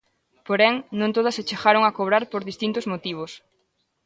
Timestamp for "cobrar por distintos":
1.97-2.85